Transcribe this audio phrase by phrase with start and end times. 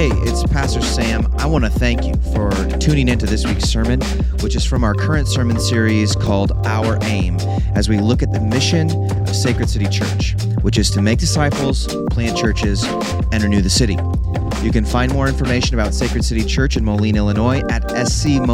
[0.00, 1.30] Hey, it's Pastor Sam.
[1.36, 4.00] I want to thank you for tuning into this week's sermon,
[4.40, 7.36] which is from our current sermon series called Our Aim,
[7.74, 8.90] as we look at the mission
[9.20, 12.82] of Sacred City Church, which is to make disciples, plant churches,
[13.30, 13.98] and renew the city.
[14.62, 18.50] You can find more information about Sacred City Church in Moline, Illinois at scmoline.com.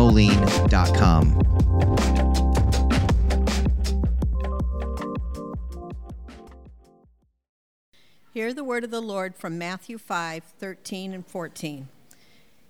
[8.37, 11.89] Hear the word of the Lord from Matthew 5 13 and 14.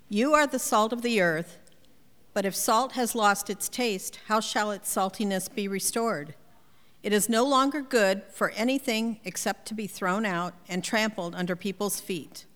[0.08, 1.58] You are the salt of the earth,
[2.32, 6.36] but if salt has lost its taste, how shall its saltiness be restored?
[7.02, 11.56] It is no longer good for anything except to be thrown out and trampled under
[11.56, 12.46] people's feet.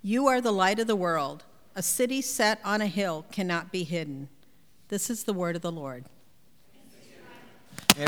[0.00, 1.44] You are the light of the world.
[1.76, 4.30] A city set on a hill cannot be hidden.
[4.88, 6.06] This is the word of the Lord.
[7.98, 8.06] Yeah,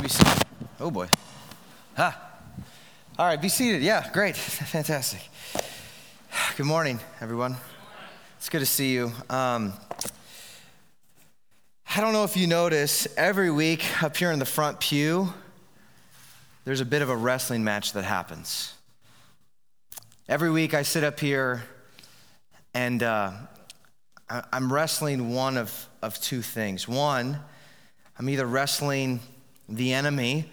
[0.81, 1.09] Oh boy.
[1.99, 2.31] Ha.
[3.17, 3.81] All right, be seated.
[3.81, 4.35] Yeah, great.
[4.37, 5.21] Fantastic.
[6.57, 7.57] Good morning, everyone.
[8.39, 9.13] It's good to see you.
[9.31, 9.73] Um,
[11.95, 15.33] I don't know if you notice, every week up here in the front pew,
[16.65, 18.75] there's a bit of a wrestling match that happens.
[20.29, 21.63] Every week I sit up here
[22.75, 23.31] and uh,
[24.29, 26.89] I'm wrestling one of, of two things.
[26.89, 27.39] One,
[28.19, 29.21] I'm either wrestling
[29.69, 30.51] the enemy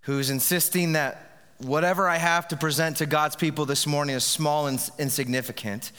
[0.00, 1.27] who's insisting that
[1.58, 5.92] whatever I have to present to God's people this morning is small and insignificant.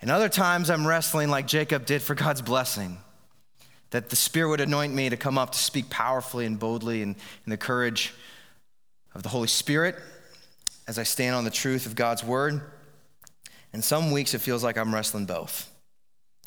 [0.00, 2.98] And other times I'm wrestling like Jacob did for God's blessing,
[3.90, 7.16] that the Spirit would anoint me to come up to speak powerfully and boldly and
[7.44, 8.14] in the courage
[9.14, 9.96] of the Holy Spirit
[10.88, 12.62] as I stand on the truth of God's word.
[13.72, 15.70] And some weeks it feels like I'm wrestling both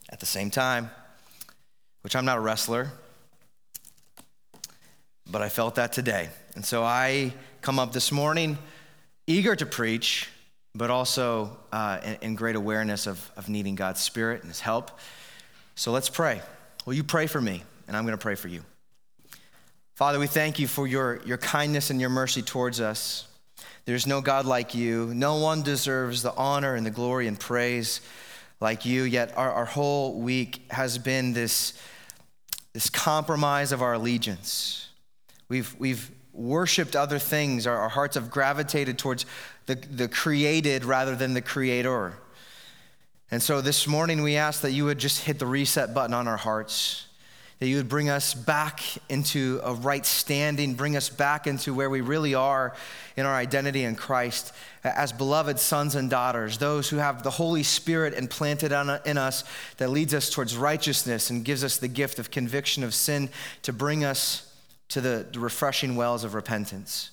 [0.09, 0.89] at the same time,
[2.02, 2.89] which I'm not a wrestler,
[5.30, 6.30] but I felt that today.
[6.55, 7.33] And so I
[7.64, 8.58] come up this morning
[9.25, 10.30] eager to preach,
[10.75, 14.92] but also uh, in, in, great awareness of, of needing God's Spirit and His help.
[15.75, 16.41] So let's pray.
[16.86, 17.64] Will you pray for me?
[17.88, 18.63] And I'm going to pray for you.
[19.96, 23.29] Father, we thank you for your, your kindness and your mercy towards us.
[23.85, 25.13] There's no God like you.
[25.13, 28.01] No one deserves the honor and the glory and praise
[28.59, 29.03] like you.
[29.03, 31.80] Yet our, our whole week has been this,
[32.74, 34.90] this compromise of our allegiance.
[35.47, 37.67] We've, we've worshiped other things.
[37.67, 39.25] Our, our hearts have gravitated towards
[39.67, 42.13] the, the created rather than the creator.
[43.31, 46.27] And so this morning we ask that you would just hit the reset button on
[46.27, 47.07] our hearts,
[47.59, 51.89] that you would bring us back into a right standing, bring us back into where
[51.89, 52.75] we really are
[53.15, 57.63] in our identity in Christ as beloved sons and daughters, those who have the Holy
[57.63, 59.44] Spirit implanted in us
[59.77, 63.29] that leads us towards righteousness and gives us the gift of conviction of sin
[63.61, 64.53] to bring us
[64.94, 67.09] to the, refreshing wells of repentance.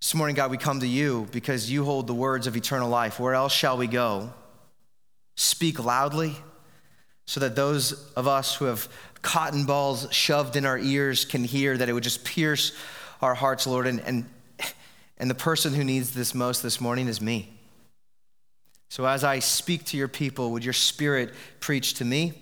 [0.00, 3.20] This morning, God, we come to you because you hold the words of eternal life.
[3.20, 4.32] Where else shall we go?
[5.34, 6.34] Speak loudly
[7.26, 8.88] so that those of us who have
[9.20, 12.72] cotton balls shoved in our ears can hear, that it would just pierce
[13.20, 13.86] our hearts, Lord.
[13.86, 14.24] And, and,
[15.18, 17.52] and the person who needs this most this morning is me.
[18.88, 22.32] So as I speak to your people, would your spirit preach to me?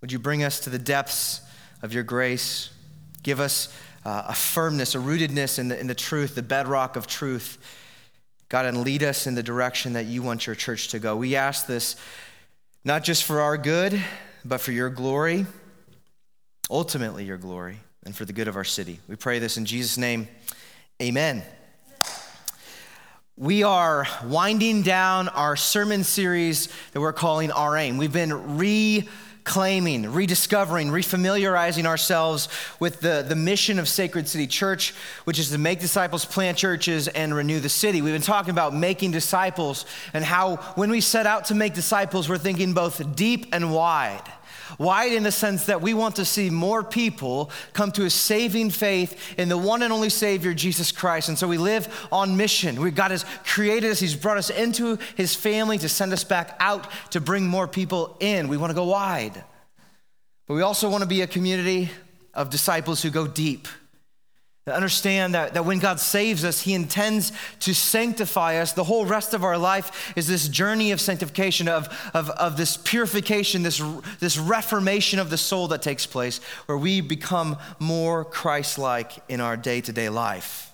[0.00, 1.40] Would you bring us to the depths
[1.84, 2.70] of your grace.
[3.22, 3.68] Give us
[4.06, 7.58] uh, a firmness, a rootedness in the, in the truth, the bedrock of truth.
[8.48, 11.14] God, and lead us in the direction that you want your church to go.
[11.14, 11.96] We ask this
[12.84, 14.02] not just for our good,
[14.46, 15.44] but for your glory,
[16.70, 19.00] ultimately your glory, and for the good of our city.
[19.06, 20.28] We pray this in Jesus' name.
[21.02, 21.42] Amen.
[23.36, 27.98] We are winding down our sermon series that we're calling Our Aim.
[27.98, 29.06] We've been re
[29.44, 32.48] claiming, rediscovering, refamiliarizing ourselves
[32.80, 34.94] with the, the mission of Sacred City Church,
[35.24, 38.00] which is to make disciples, plant churches, and renew the city.
[38.00, 39.84] We've been talking about making disciples
[40.14, 44.22] and how when we set out to make disciples, we're thinking both deep and wide.
[44.78, 48.70] Wide in the sense that we want to see more people come to a saving
[48.70, 51.28] faith in the one and only Savior, Jesus Christ.
[51.28, 52.80] And so we live on mission.
[52.80, 56.56] We, God has created us, He's brought us into His family to send us back
[56.60, 58.48] out to bring more people in.
[58.48, 59.44] We want to go wide.
[60.46, 61.90] But we also want to be a community
[62.34, 63.68] of disciples who go deep
[64.66, 68.72] Understand that, that when God saves us, He intends to sanctify us.
[68.72, 72.78] The whole rest of our life is this journey of sanctification, of, of, of this
[72.78, 73.82] purification, this,
[74.20, 79.42] this reformation of the soul that takes place, where we become more Christ like in
[79.42, 80.73] our day to day life.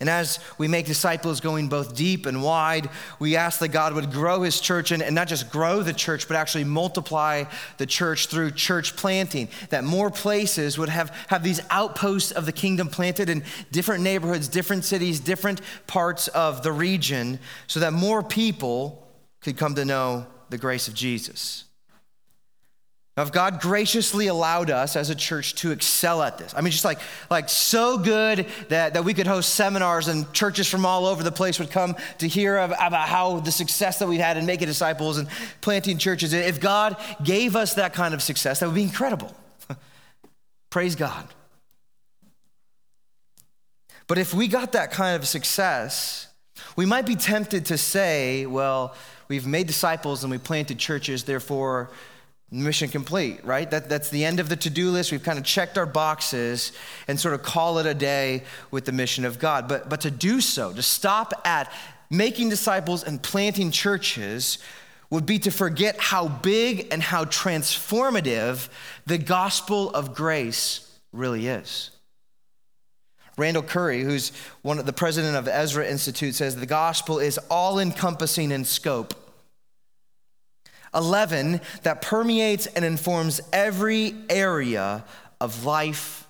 [0.00, 4.10] And as we make disciples going both deep and wide, we ask that God would
[4.10, 7.44] grow his church and, and, not just grow the church, but actually multiply
[7.78, 9.48] the church through church planting.
[9.70, 14.48] That more places would have, have these outposts of the kingdom planted in different neighborhoods,
[14.48, 19.08] different cities, different parts of the region, so that more people
[19.40, 21.63] could come to know the grace of Jesus.
[23.16, 26.72] Now, if God graciously allowed us as a church to excel at this, I mean,
[26.72, 26.98] just like,
[27.30, 31.30] like so good that, that we could host seminars and churches from all over the
[31.30, 34.66] place would come to hear of, about how the success that we've had in making
[34.66, 35.28] disciples and
[35.60, 36.32] planting churches.
[36.32, 39.32] If God gave us that kind of success, that would be incredible.
[40.70, 41.28] Praise God.
[44.08, 46.26] But if we got that kind of success,
[46.74, 48.96] we might be tempted to say, well,
[49.28, 51.90] we've made disciples and we planted churches, therefore,
[52.54, 53.70] mission complete, right?
[53.70, 55.10] That, that's the end of the to do list.
[55.10, 56.72] We've kind of checked our boxes
[57.08, 59.68] and sort of call it a day with the mission of God.
[59.68, 61.72] But, but to do so, to stop at
[62.10, 64.58] making disciples and planting churches,
[65.10, 68.68] would be to forget how big and how transformative
[69.06, 71.90] the gospel of grace really is.
[73.36, 77.78] Randall Curry, who's one of the president of Ezra Institute, says the gospel is all
[77.78, 79.14] encompassing in scope
[80.94, 85.04] 11 that permeates and informs every area
[85.40, 86.26] of life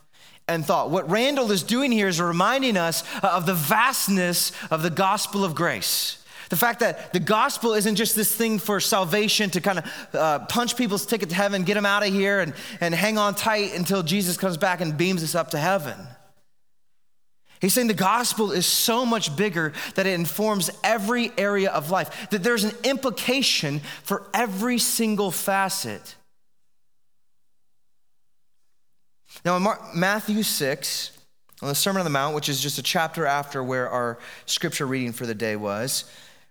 [0.47, 0.91] and thought.
[0.91, 5.55] What Randall is doing here is reminding us of the vastness of the gospel of
[5.55, 6.19] grace.
[6.51, 10.39] The fact that the gospel isn't just this thing for salvation to kind of uh,
[10.41, 13.75] punch people's ticket to heaven, get them out of here, and, and hang on tight
[13.75, 15.97] until Jesus comes back and beams us up to heaven.
[17.61, 22.29] He's saying the gospel is so much bigger that it informs every area of life,
[22.31, 26.17] that there's an implication for every single facet.
[29.45, 31.19] Now, in Mark, Matthew 6,
[31.63, 34.87] on the Sermon on the Mount, which is just a chapter after where our scripture
[34.87, 36.05] reading for the day was,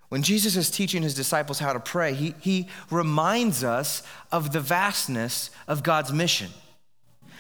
[0.09, 4.59] when Jesus is teaching his disciples how to pray, he, he reminds us of the
[4.59, 6.51] vastness of God's mission.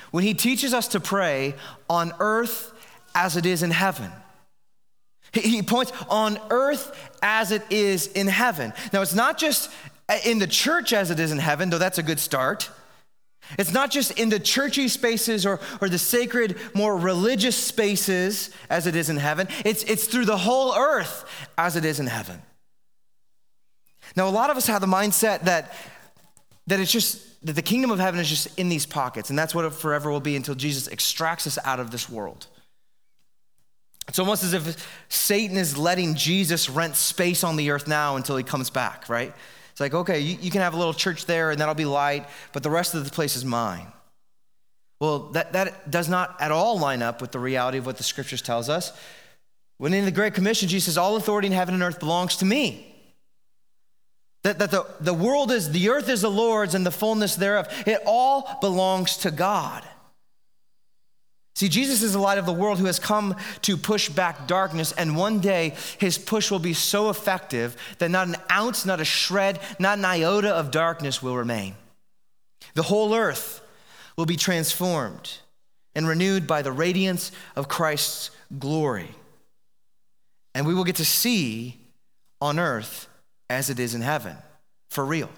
[0.09, 1.55] When he teaches us to pray
[1.89, 2.72] on earth
[3.15, 4.11] as it is in heaven.
[5.33, 8.73] He points on earth as it is in heaven.
[8.91, 9.71] Now, it's not just
[10.25, 12.69] in the church as it is in heaven, though that's a good start.
[13.57, 18.87] It's not just in the churchy spaces or, or the sacred, more religious spaces as
[18.87, 19.47] it is in heaven.
[19.65, 21.25] It's, it's through the whole earth
[21.57, 22.41] as it is in heaven.
[24.15, 25.73] Now, a lot of us have the mindset that,
[26.67, 29.53] that it's just that the kingdom of heaven is just in these pockets, and that's
[29.53, 32.47] what it forever will be until Jesus extracts us out of this world.
[34.07, 38.37] It's almost as if Satan is letting Jesus rent space on the earth now until
[38.37, 39.33] he comes back, right?
[39.71, 42.27] It's like, okay, you, you, can have a little church there and that'll be light,
[42.51, 43.87] but the rest of the place is mine.
[44.99, 48.03] Well, that, that does not at all line up with the reality of what the
[48.03, 48.93] scriptures tells us.
[49.77, 52.45] When in the Great Commission, Jesus says, All authority in heaven and earth belongs to
[52.45, 52.93] me.
[54.43, 57.67] That, that the, the world is, the earth is the Lord's and the fullness thereof.
[57.87, 59.83] It all belongs to God.
[61.63, 64.91] See, Jesus is the light of the world who has come to push back darkness,
[64.91, 69.05] and one day his push will be so effective that not an ounce, not a
[69.05, 71.75] shred, not an iota of darkness will remain.
[72.73, 73.61] The whole earth
[74.17, 75.37] will be transformed
[75.95, 79.11] and renewed by the radiance of Christ's glory.
[80.53, 81.79] And we will get to see
[82.41, 83.07] on earth
[83.49, 84.35] as it is in heaven,
[84.89, 85.29] for real.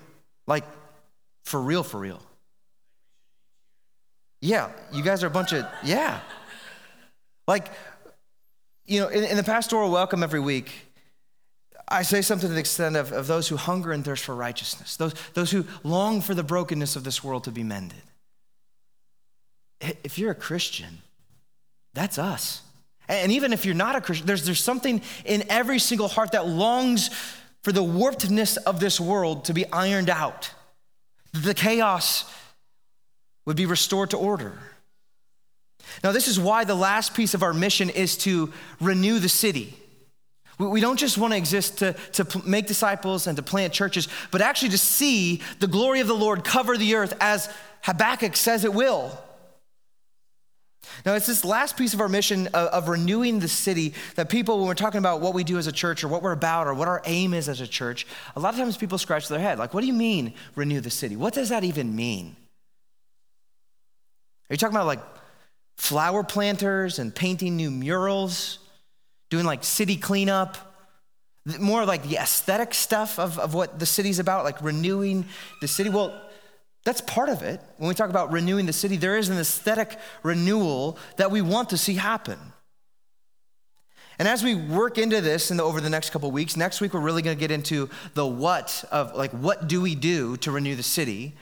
[0.48, 0.66] Like,
[1.44, 2.24] for real, for real.
[4.42, 6.20] Yeah, you guys are a bunch of, yeah.
[7.48, 7.70] Like,
[8.86, 10.72] you know, in, in the pastoral welcome every week,
[11.88, 14.98] I say something to the extent of, of those who hunger and thirst for righteousness,
[14.98, 18.02] those, those who long for the brokenness of this world to be mended.
[19.80, 21.00] If you're a Christian,
[21.94, 22.62] that's us.
[23.08, 26.48] And even if you're not a Christian, there's, there's something in every single heart that
[26.48, 27.10] longs
[27.62, 30.52] for the warpedness of this world to be ironed out,
[31.34, 32.26] the chaos
[33.46, 34.54] would be restored to order.
[36.04, 39.76] Now, this is why the last piece of our mission is to renew the city.
[40.58, 44.42] We don't just want to exist to, to make disciples and to plant churches, but
[44.42, 47.50] actually to see the glory of the Lord cover the earth as
[47.84, 49.20] Habakkuk says it will.
[51.06, 54.60] Now, it's this last piece of our mission of, of, renewing the city that people,
[54.60, 56.74] when we're talking about what we do as a church or what we're about or
[56.74, 59.58] what our aim is as a church, a lot of times people scratch their head.
[59.58, 61.16] Like, what do you mean, renew the city?
[61.16, 62.36] What does that even mean?
[64.50, 65.02] Are you talking about like
[65.78, 68.60] flower planters and painting new murals,
[69.30, 70.58] doing like city cleanup?
[71.60, 75.26] More like the aesthetic stuff of, of what the city's about, like renewing
[75.62, 75.90] the city.
[75.90, 76.20] Well,
[76.86, 77.60] that's part of it.
[77.78, 81.70] When we talk about renewing the city, there is an aesthetic renewal that we want
[81.72, 82.40] to see happen.
[84.18, 86.94] And as we work into this in the, over the next couple weeks, next week
[86.94, 90.52] we're really going to get into the what of like what do we do to
[90.52, 91.34] renew the city.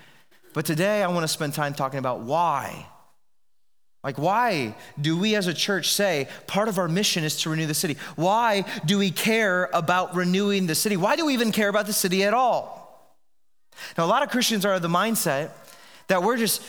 [0.54, 2.88] But today I want to spend time talking about why.
[4.04, 7.66] Like, why do we as a church say part of our mission is to renew
[7.66, 7.98] the city?
[8.16, 10.98] Why do we care about renewing the city?
[10.98, 12.84] Why do we even care about the city at all?
[13.98, 15.52] Now, a lot of Christians are of the mindset
[16.08, 16.62] that we're just,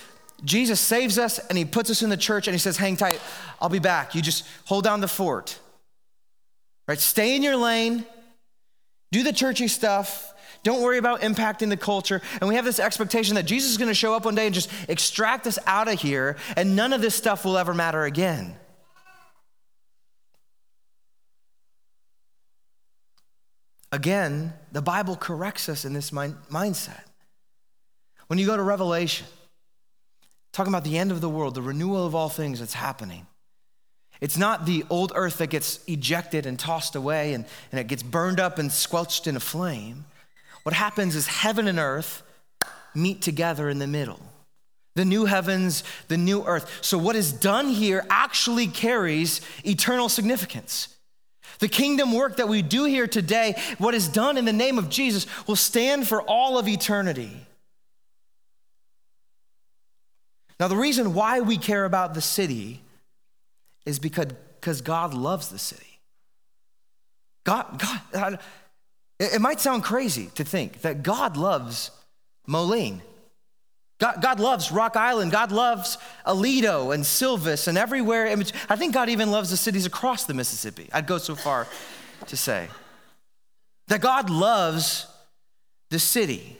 [0.44, 3.20] Jesus saves us and he puts us in the church and he says, hang tight,
[3.60, 4.14] I'll be back.
[4.14, 5.58] You just hold down the fort.
[6.86, 6.98] Right?
[6.98, 8.04] Stay in your lane,
[9.10, 10.33] do the churchy stuff,
[10.64, 12.20] don't worry about impacting the culture.
[12.40, 14.54] And we have this expectation that Jesus is going to show up one day and
[14.54, 18.56] just extract us out of here, and none of this stuff will ever matter again.
[23.92, 27.04] Again, the Bible corrects us in this mind- mindset.
[28.26, 29.26] When you go to Revelation,
[30.52, 33.26] talking about the end of the world, the renewal of all things that's happening.
[34.20, 38.02] It's not the old earth that gets ejected and tossed away and, and it gets
[38.02, 40.06] burned up and squelched in a flame.
[40.64, 42.22] What happens is heaven and earth
[42.94, 44.20] meet together in the middle.
[44.94, 46.78] The new heavens, the new earth.
[46.80, 50.88] So, what is done here actually carries eternal significance.
[51.58, 54.88] The kingdom work that we do here today, what is done in the name of
[54.88, 57.30] Jesus, will stand for all of eternity.
[60.58, 62.80] Now, the reason why we care about the city
[63.84, 64.28] is because,
[64.60, 65.98] because God loves the city.
[67.44, 68.38] God, God,
[69.18, 71.90] it might sound crazy to think that God loves
[72.46, 73.02] Moline.
[73.98, 75.30] God, God, loves Rock Island.
[75.30, 78.26] God loves Aledo and Silvis and everywhere.
[78.68, 80.88] I think God even loves the cities across the Mississippi.
[80.92, 81.68] I'd go so far
[82.26, 82.68] to say
[83.86, 85.06] that God loves
[85.90, 86.58] the city.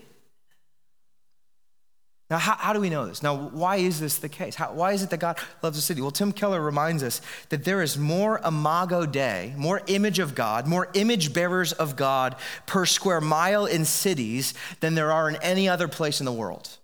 [2.35, 3.23] Now, how, how, do we know this?
[3.23, 4.57] Now, why is this the case?
[4.57, 6.01] How, why is it that God loves the city?
[6.01, 10.67] Well, Tim Keller reminds us that there is more imago Dei, more image of God,
[10.67, 12.35] more image bearers of God
[12.67, 16.77] per square mile in cities than there are in any other place in the world.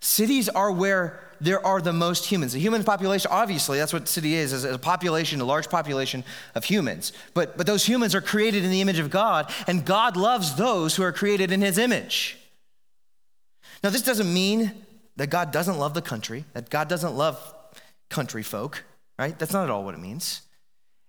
[0.00, 2.54] Cities are where there are the most humans.
[2.54, 6.64] The human population, obviously, that's what city is, is a population, a large population of
[6.64, 7.12] humans.
[7.34, 10.96] But, but those humans are created in the image of God, and God loves those
[10.96, 12.37] who are created in his image.
[13.82, 14.72] Now, this doesn't mean
[15.16, 17.54] that God doesn't love the country, that God doesn't love
[18.08, 18.84] country folk,
[19.18, 19.38] right?
[19.38, 20.42] That's not at all what it means.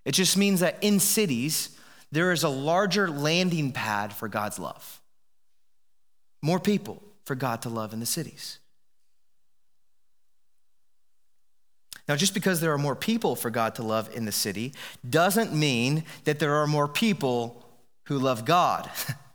[0.04, 1.76] It just means that in cities,
[2.12, 5.00] there is a larger landing pad for God's love.
[6.42, 8.58] More people for God to love in the cities.
[12.08, 14.74] Now, just because there are more people for God to love in the city
[15.08, 17.64] doesn't mean that there are more people
[18.06, 18.90] who love God.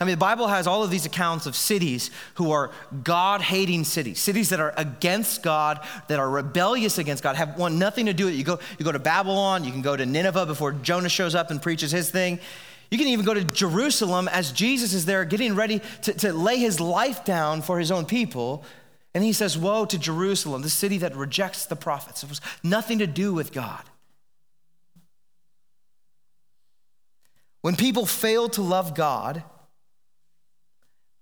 [0.00, 2.72] I mean, the Bible has all of these accounts of cities who are
[3.04, 7.76] God hating cities, cities that are against God, that are rebellious against God, have want
[7.76, 8.36] nothing to do with it.
[8.36, 11.50] You go, you go to Babylon, you can go to Nineveh before Jonah shows up
[11.50, 12.40] and preaches his thing.
[12.90, 16.58] You can even go to Jerusalem as Jesus is there getting ready to, to lay
[16.58, 18.64] his life down for his own people.
[19.14, 22.22] And he says, Woe to Jerusalem, the city that rejects the prophets.
[22.22, 23.82] It was nothing to do with God.
[27.62, 29.42] When people fail to love God,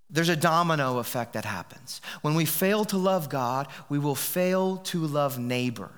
[0.09, 2.01] there's a domino effect that happens.
[2.21, 5.91] When we fail to love God, we will fail to love neighbor.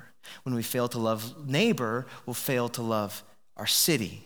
[0.43, 3.23] When we fail to love neighbor, we'll fail to love
[3.55, 4.25] our city.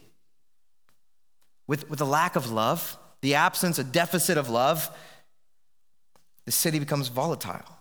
[1.68, 4.90] With, with a lack of love, the absence, a deficit of love,
[6.46, 7.78] the city becomes volatile.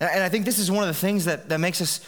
[0.00, 2.04] And, and I think this is one of the things that, that makes us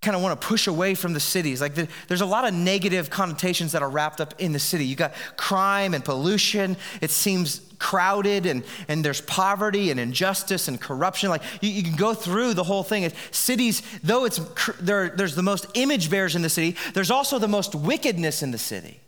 [0.00, 1.60] kind of want to push away from the cities.
[1.60, 4.84] Like the, there's a lot of negative connotations that are wrapped up in the city.
[4.84, 6.76] You got crime and pollution.
[7.00, 11.30] It seems crowded and, and there's poverty and injustice and corruption.
[11.30, 13.10] Like you, you can go through the whole thing.
[13.30, 14.38] Cities, though it's
[14.80, 18.50] there, there's the most image bearers in the city, there's also the most wickedness in
[18.50, 19.00] the city.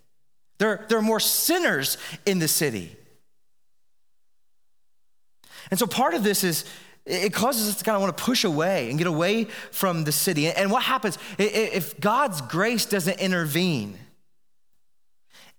[0.57, 2.95] There, there are more sinners in the city.
[5.69, 6.65] And so part of this is
[7.05, 10.11] it causes us to kind of want to push away and get away from the
[10.11, 10.47] city.
[10.47, 13.97] And what happens if God's grace doesn't intervene?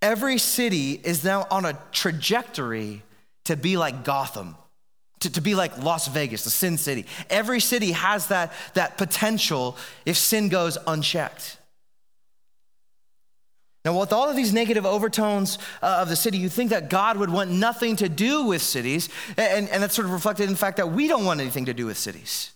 [0.03, 3.03] Every city is now on a trajectory
[3.45, 4.57] to be like Gotham,
[5.21, 7.07] to, to be like Las Vegas, the sin city.
[7.31, 11.59] Every city has that, that potential if sin goes unchecked.
[13.85, 17.17] Now, with all of these negative overtones uh, of the city, you think that God
[17.17, 20.57] would want nothing to do with cities, and, and that's sort of reflected in the
[20.57, 22.52] fact that we don't want anything to do with cities.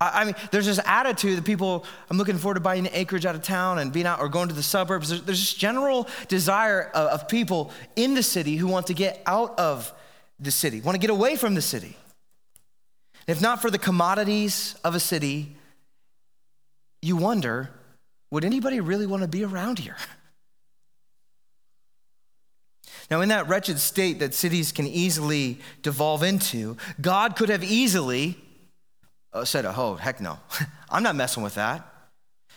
[0.00, 3.42] I, mean, there's this attitude that people, I'm looking forward to buying acreage out of
[3.42, 5.10] town and being out or going to the suburbs.
[5.10, 9.22] There's, there's this general desire of, of people in the city who want to get
[9.26, 9.92] out of
[10.38, 11.98] the city, want to get away from the city.
[13.26, 15.54] If not for the commodities of a city,
[17.02, 17.70] you wonder
[18.30, 19.96] would anybody really want to be around here?
[23.10, 28.38] Now, in that wretched state that cities can easily devolve into, God could have easily
[29.44, 30.38] said, Oh, heck no,
[30.90, 31.86] I'm not messing with that.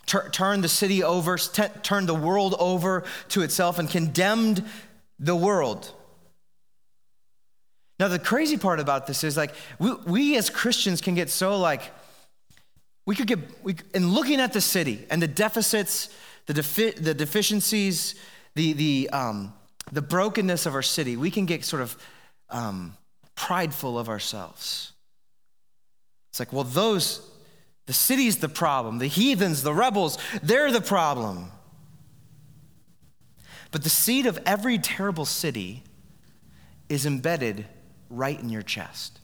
[0.06, 4.63] Tur- turn the city over, t- turn the world over to itself, and condemned
[5.20, 5.92] the world.
[8.00, 11.58] Now, the crazy part about this is like, we, we as Christians can get so
[11.58, 11.82] like,
[13.06, 16.10] we could get, we, in looking at the city and the deficits,
[16.48, 18.15] the, defi- the deficiencies,
[18.56, 19.53] the, the, um,
[19.92, 21.98] the brokenness of our city, we can get sort of
[22.50, 22.98] um,
[23.36, 24.92] prideful of ourselves.
[26.34, 27.30] It's like, well, those,
[27.86, 31.52] the city's the problem, the heathens, the rebels, they're the problem.
[33.70, 35.84] But the seed of every terrible city
[36.90, 37.68] is embedded
[38.10, 39.20] right in your chest.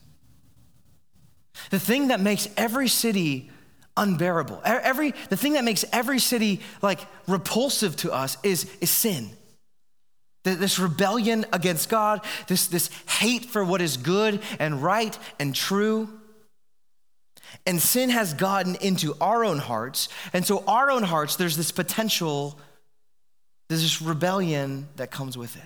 [1.72, 3.50] The thing that makes every city
[3.98, 9.32] unbearable, every, the thing that makes every city like repulsive to us is, is sin.
[10.44, 16.19] This rebellion against God, this, this hate for what is good and right and true.
[17.66, 20.10] And sin has gotten into our own hearts.
[20.34, 22.60] And so, our own hearts, there's this potential,
[23.68, 25.64] there's this rebellion that comes with it.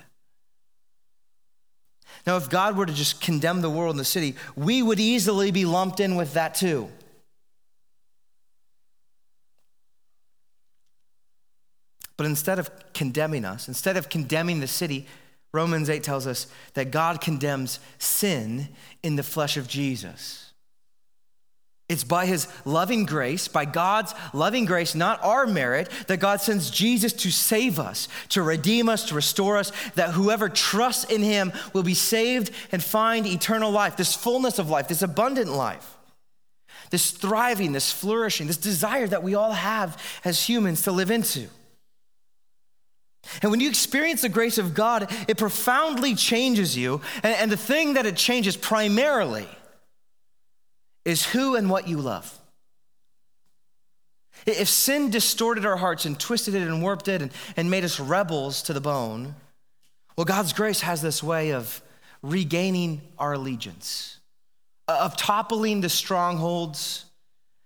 [2.26, 5.50] Now, if God were to just condemn the world and the city, we would easily
[5.50, 6.88] be lumped in with that too.
[12.16, 15.06] But instead of condemning us, instead of condemning the city,
[15.52, 18.68] Romans 8 tells us that God condemns sin
[19.02, 20.43] in the flesh of Jesus.
[21.86, 26.70] It's by his loving grace, by God's loving grace, not our merit, that God sends
[26.70, 31.52] Jesus to save us, to redeem us, to restore us, that whoever trusts in him
[31.74, 35.94] will be saved and find eternal life, this fullness of life, this abundant life,
[36.88, 41.48] this thriving, this flourishing, this desire that we all have as humans to live into.
[43.42, 47.02] And when you experience the grace of God, it profoundly changes you.
[47.22, 49.48] And, and, the thing that it changes primarily
[51.04, 52.38] is who and what you love.
[54.46, 58.00] If sin distorted our hearts and twisted it and warped it and, and made us
[58.00, 59.34] rebels to the bone,
[60.16, 61.82] well, God's grace has this way of
[62.22, 64.18] regaining our allegiance,
[64.86, 67.06] of toppling the strongholds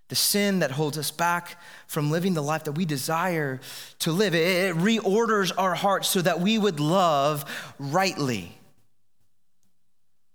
[0.08, 3.60] the sin that holds us back from living the life that we desire
[4.00, 4.34] to live.
[4.34, 7.44] It reorders our hearts so that we would love
[7.78, 8.56] rightly.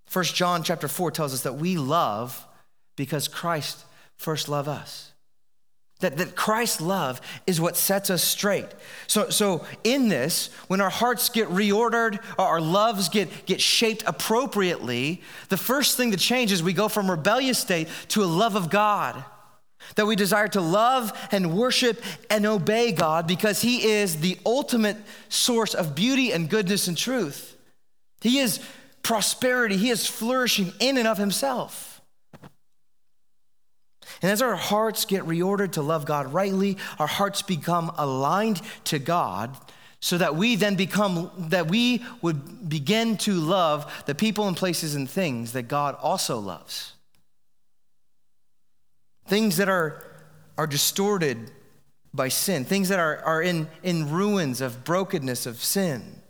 [0.06, 2.46] First John chapter 4 tells us that we love
[2.96, 3.86] because Christ
[4.18, 5.14] first loved us.
[6.00, 8.68] That, that Christ's love is what sets us straight.
[9.08, 15.22] So, so in this, when our hearts get reordered, our loves get, get shaped appropriately,
[15.48, 18.70] the first thing to change is we go from rebellious state to a love of
[18.70, 19.24] God.
[19.96, 24.98] That we desire to love and worship and obey God because He is the ultimate
[25.30, 27.58] source of beauty and goodness and truth.
[28.22, 28.60] He is
[29.04, 31.93] prosperity, He is flourishing in and of Himself.
[34.22, 39.00] And as our hearts get reordered to love God rightly, our hearts become aligned to
[39.00, 39.56] God
[40.00, 44.96] so that we then become, that we would begin to love the people and places
[44.96, 46.94] and things that God also loves
[49.26, 50.04] things that are,
[50.58, 51.52] are distorted
[52.14, 56.22] by sin, things that are, are in, in ruins of brokenness of sin.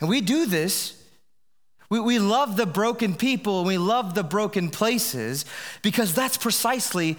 [0.00, 1.02] And we do this.
[1.88, 5.44] We, we love the broken people and we love the broken places
[5.82, 7.16] because that's precisely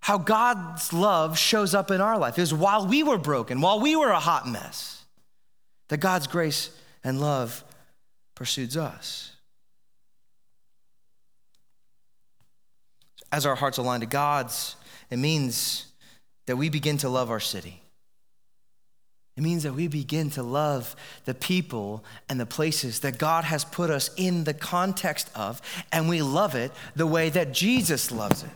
[0.00, 2.38] how God's love shows up in our life.
[2.38, 5.04] Is while we were broken, while we were a hot mess,
[5.88, 6.70] that God's grace
[7.02, 7.64] and love
[8.34, 9.32] pursues us.
[13.30, 14.76] as our hearts align to God's,
[15.10, 15.86] it means
[16.46, 17.82] that we begin to love our city.
[19.38, 23.64] It means that we begin to love the people and the places that God has
[23.64, 28.42] put us in the context of, and we love it the way that Jesus loves
[28.42, 28.50] it.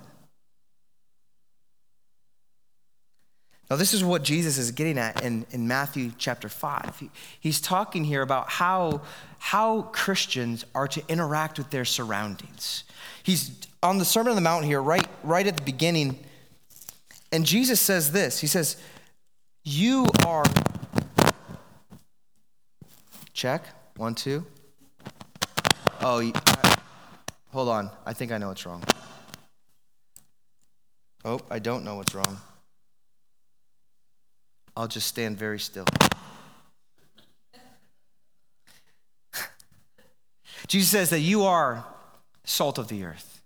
[3.71, 6.97] Now, this is what Jesus is getting at in, in Matthew chapter 5.
[6.99, 9.03] He, he's talking here about how,
[9.39, 12.83] how Christians are to interact with their surroundings.
[13.23, 13.53] He's
[13.85, 16.19] on the Sermon on the Mount here, right, right at the beginning,
[17.31, 18.77] and Jesus says this He says,
[19.63, 20.43] You are.
[23.43, 23.67] Check.
[23.97, 24.47] One, two.
[26.01, 26.33] Oh,
[27.51, 27.91] hold on.
[28.07, 28.85] I think I know what's wrong.
[31.25, 32.39] Oh, I don't know what's wrong.
[34.77, 35.87] I'll just stand very still.
[40.69, 41.85] Jesus says that you are
[42.45, 43.43] salt of the earth.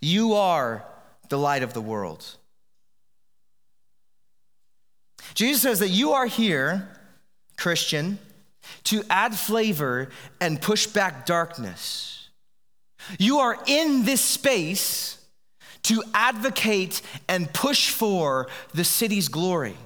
[0.00, 0.84] You are
[1.28, 2.24] the light of the world.
[5.34, 6.88] Jesus says that you are here,
[7.56, 8.20] Christian,
[8.84, 10.08] to add flavor
[10.40, 12.28] and push back darkness.
[13.18, 15.18] You are in this space
[15.84, 19.76] to advocate and push for the city's glory,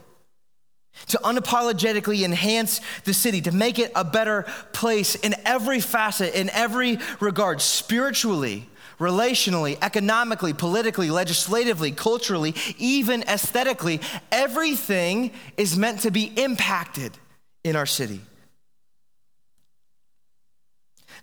[1.09, 6.51] to unapologetically enhance the city, to make it a better place in every facet, in
[6.51, 8.69] every regard, spiritually,
[9.01, 14.01] relationally, economically, politically, legislatively, culturally, even aesthetically.
[14.31, 17.17] Everything is meant to be impacted
[17.65, 18.21] in our city.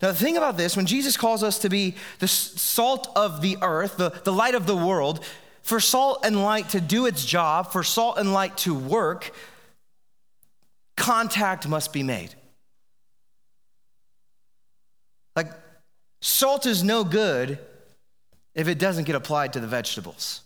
[0.02, 3.58] Now, the thing about this, when Jesus calls us to be the salt of the
[3.62, 5.24] earth, the, the light of the world,
[5.64, 9.34] for salt and light to do its job, for salt and light to work,
[10.96, 12.36] contact must be made.
[15.36, 15.52] Like,
[16.22, 17.60] salt is no good
[18.54, 20.42] if it doesn't get applied to the vegetables.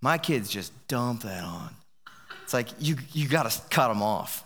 [0.00, 1.74] My kids just dump that on.
[2.44, 4.44] It's like you, you got to cut them off.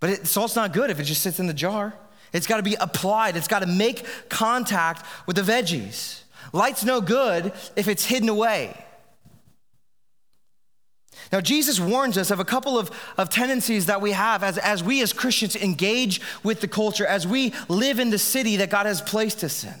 [0.00, 1.94] But it, salt's not good if it just sits in the jar.
[2.32, 6.22] It's got to be applied, it's got to make contact with the veggies.
[6.52, 8.84] Light's no good if it's hidden away.
[11.32, 14.82] Now, Jesus warns us of a couple of, of tendencies that we have as, as
[14.82, 18.86] we as Christians engage with the culture, as we live in the city that God
[18.86, 19.74] has placed us in.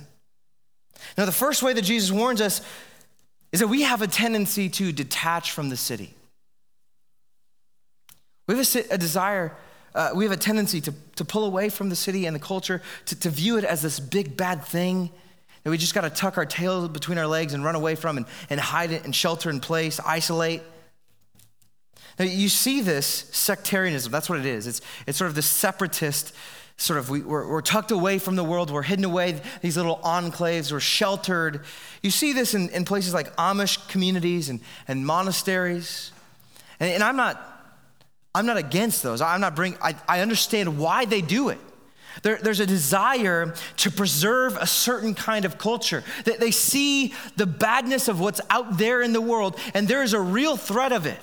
[1.16, 2.60] Now, the first way that Jesus warns us
[3.50, 6.12] is that we have a tendency to detach from the city.
[8.46, 9.54] We have a, a desire
[9.94, 12.82] uh, we have a tendency to, to pull away from the city and the culture,
[13.06, 15.10] to, to view it as this big bad thing
[15.64, 18.16] that we just got to tuck our tails between our legs and run away from
[18.16, 20.62] and, and hide it and shelter in place, isolate.
[22.18, 24.66] Now, you see this sectarianism, that's what it is.
[24.66, 26.34] It's, it's sort of the separatist
[26.78, 29.96] sort of, we, we're, we're, tucked away from the world, we're hidden away, these little
[30.04, 31.64] enclaves, we're sheltered.
[32.02, 36.12] You see this in, in places like Amish communities and, and monasteries.
[36.78, 37.57] And, and I'm not
[38.38, 39.20] I'm not against those.
[39.20, 41.58] I'm not bring, I, I understand why they do it.
[42.22, 46.04] There, there's a desire to preserve a certain kind of culture.
[46.24, 50.12] That they see the badness of what's out there in the world, and there is
[50.12, 51.18] a real threat of it.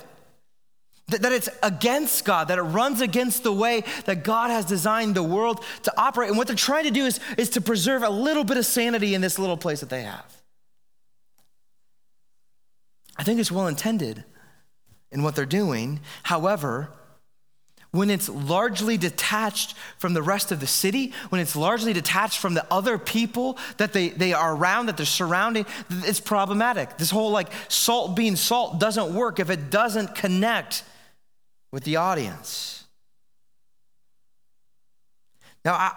[1.08, 5.14] That, that it's against God, that it runs against the way that God has designed
[5.14, 6.28] the world to operate.
[6.28, 9.14] And what they're trying to do is, is to preserve a little bit of sanity
[9.14, 10.42] in this little place that they have.
[13.16, 14.22] I think it's well intended
[15.10, 16.00] in what they're doing.
[16.24, 16.90] However,
[17.90, 22.54] when it's largely detached from the rest of the city, when it's largely detached from
[22.54, 26.98] the other people that they, they are around, that they're surrounding, it's problematic.
[26.98, 30.84] This whole like salt being salt doesn't work if it doesn't connect
[31.72, 32.84] with the audience.
[35.64, 35.92] Now, I,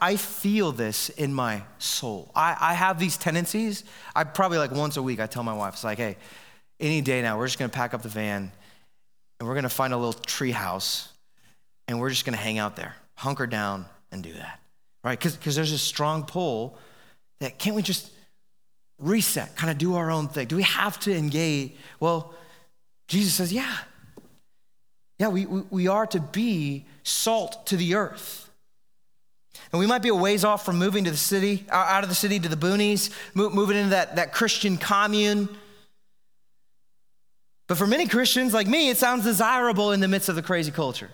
[0.00, 2.30] I, I feel this in my soul.
[2.34, 3.84] I, I have these tendencies.
[4.16, 6.16] I probably like once a week, I tell my wife, it's like, hey,
[6.80, 8.50] any day now, we're just gonna pack up the van
[9.38, 11.09] and we're gonna find a little tree house
[11.90, 14.60] and we're just going to hang out there, hunker down and do that,
[15.02, 15.18] right?
[15.18, 16.78] Because there's a strong pull
[17.40, 18.10] that can't we just
[18.98, 20.46] reset, kind of do our own thing?
[20.46, 21.72] Do we have to engage?
[21.98, 22.32] Well,
[23.08, 23.76] Jesus says, yeah.
[25.18, 28.48] Yeah, we, we, are to be salt to the earth.
[29.72, 32.14] And we might be a ways off from moving to the city, out of the
[32.14, 35.48] city to the boonies, moving into that, that Christian commune.
[37.66, 40.70] But for many Christians like me, it sounds desirable in the midst of the crazy
[40.70, 41.10] culture.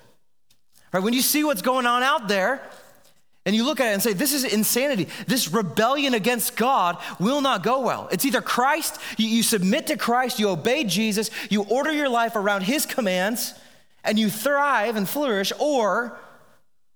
[0.97, 1.05] Right?
[1.05, 2.63] When you see what's going on out there,
[3.45, 5.09] and you look at it and say, This is insanity.
[5.27, 8.09] This rebellion against God will not go well.
[8.11, 12.35] It's either Christ, you, you, submit to Christ, you obey Jesus, you order your life
[12.35, 13.53] around his commands,
[14.05, 16.19] and you thrive and flourish, or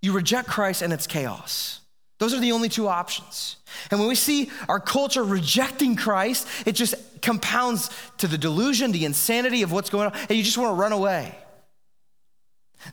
[0.01, 1.81] you reject Christ and it's chaos.
[2.21, 3.57] Those are the only two options.
[3.91, 9.05] And when we see our culture rejecting Christ, it just compounds to the delusion, the
[9.05, 11.37] insanity of what's going on, and you just want to run away.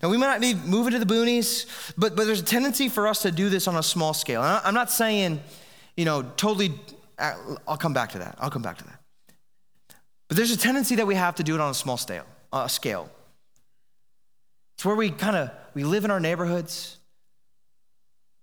[0.02, 1.65] Now, we might not be moving to the boonies,
[1.97, 4.43] but, but there's a tendency for us to do this on a small scale.
[4.43, 5.41] And I'm not saying,
[5.95, 6.73] you know, totally,
[7.17, 7.34] uh,
[7.67, 8.36] I'll come back to that.
[8.39, 9.00] I'll come back to that.
[10.28, 12.26] But there's a tendency that we have to do it on a small scale.
[12.52, 13.10] Uh, scale.
[14.76, 16.97] It's where we kind of, we live in our neighborhoods,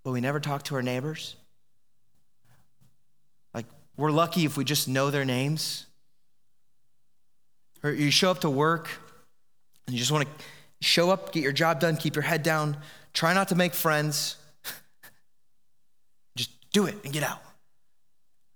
[0.02, 1.37] but we never talk to our neighbors.
[3.52, 5.87] Like, we're lucky if we just know their names.
[7.83, 8.88] Or you show up to work
[9.87, 10.44] and you just want to
[10.85, 12.77] Show up, get your job done, keep your head down,
[13.14, 14.37] try not to make friends.
[16.37, 17.40] Just do it and get out.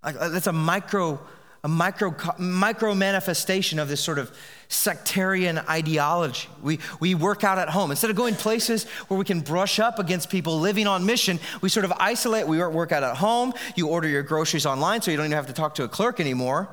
[0.04, 1.18] Like, uh, that's a micro,
[1.64, 4.30] a micro, micro manifestation of this sort of
[4.68, 6.48] sectarian ideology.
[6.62, 7.90] We, we work out at home.
[7.90, 11.70] Instead of going places where we can brush up against people living on mission, we
[11.70, 12.46] sort of isolate.
[12.46, 13.54] We work out at home.
[13.74, 16.20] You order your groceries online so you don't even have to talk to a clerk
[16.20, 16.68] anymore.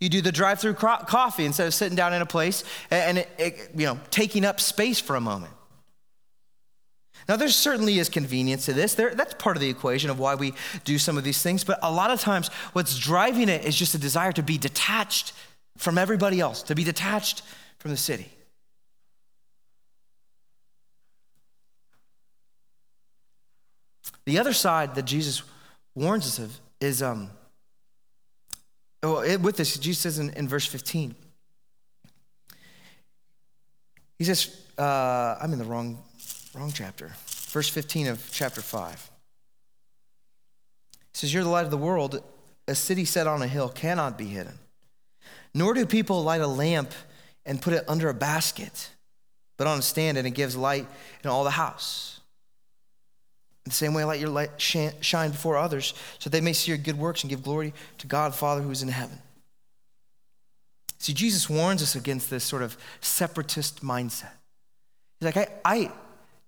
[0.00, 3.70] You do the drive-through coffee instead of sitting down in a place and it, it,
[3.74, 5.52] you know taking up space for a moment.
[7.28, 8.94] Now, there certainly is convenience to this.
[8.94, 10.52] There, that's part of the equation of why we
[10.84, 11.64] do some of these things.
[11.64, 15.32] But a lot of times, what's driving it is just a desire to be detached
[15.78, 17.42] from everybody else, to be detached
[17.78, 18.28] from the city.
[24.26, 25.42] The other side that Jesus
[25.94, 27.30] warns us of is um,
[29.04, 31.14] it, with this, Jesus says in, in, verse 15,
[34.18, 35.98] he says, uh, I'm in the wrong,
[36.54, 37.12] wrong chapter.
[37.26, 39.10] Verse 15 of chapter 5.
[40.92, 42.22] He says, You're the light of the world.
[42.66, 44.58] A city set on a hill cannot be hidden.
[45.54, 46.92] Nor do people light a lamp
[47.46, 48.90] and put it under a basket,
[49.56, 50.86] but on a stand, and it gives light
[51.22, 52.13] in all the house.
[53.64, 56.78] In the same way, let your light shine before others so they may see your
[56.78, 59.18] good works and give glory to God, Father, who is in heaven.
[60.98, 64.32] See, Jesus warns us against this sort of separatist mindset.
[65.18, 65.92] He's like, I, I,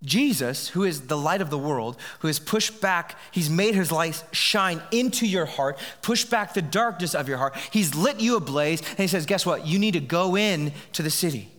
[0.04, 3.90] Jesus, who is the light of the world, who has pushed back, he's made his
[3.90, 7.56] light shine into your heart, pushed back the darkness of your heart.
[7.70, 9.66] He's lit you ablaze, and he says, Guess what?
[9.66, 11.50] You need to go in to the city.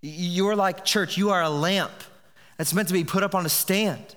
[0.00, 1.92] You're like church, you are a lamp
[2.56, 4.14] that's meant to be put up on a stand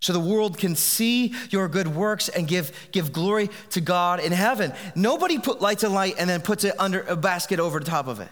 [0.00, 4.32] so the world can see your good works and give, give glory to God in
[4.32, 4.72] heaven.
[4.94, 8.06] Nobody put lights a light and then puts it under a basket over the top
[8.06, 8.28] of it.